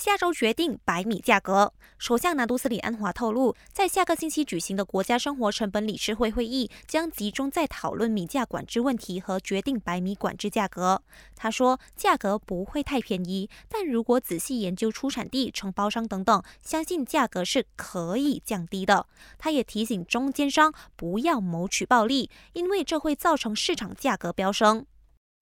[0.00, 1.74] 下周决定白米价格。
[1.98, 11.02] 首相拿督斯里安华透露，在下个星期举行的国家生活成本理事会会议将集中在讨论米价管制问题和决定白米管制价格。
[11.36, 19.06] 他说，价格不会太便宜，但如果仔细研究出产地、承包商等等，相信价格是可以降低的。
[19.36, 24.86] 他也提醒中间商不要谋取暴利，因为这会造成市场价格飙升。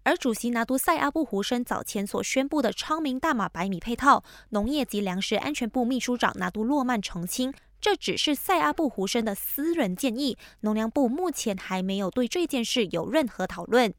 [0.08, 13.92] 而主席拿督塞阿布胡申早前所宣布的昌明大马白米配套，农业及粮食安全部秘书长拿督洛曼澄清，这只是塞阿布胡申的私人建议，农粮部目前还没有对这件事有任何讨论。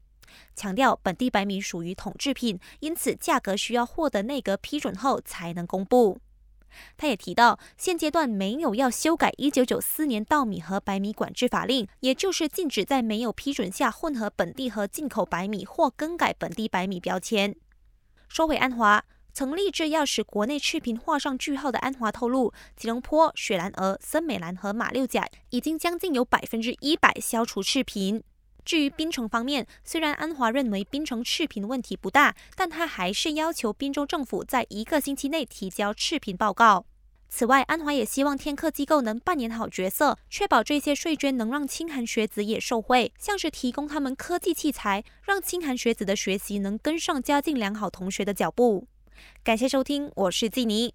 [0.56, 6.18] 强调本地白米属于统制品，因此价格需要获得内阁批准后才能公布。
[6.96, 17.54] 他也提到，现阶段没有要修改一九九四年稻米和白米管制法令，也就是禁止在没有批准下混合本地和进口白米或更改本地白米标签。
[18.28, 28.22] 说回安华，曾立志要使国内赤贫画上句号的安华透露，吉隆坡、雪兰莪、森美兰和马六甲已经将近有百分之一百消除赤贫。
[28.70, 36.86] 至于槟城方面，虽然安华认为槟城赤贫问题不大，但他还是要求滨州政府在一个星期内提交赤贫报告。
[37.28, 48.86] 此外，安华也希望天课机构能扮演好角色，确保这些税捐能让清寒学子也受惠，像是提供他们科技器材，让清寒学子的学习能跟上家境良好同学的脚步。
[49.42, 50.94] 感谢收听，我是季妮。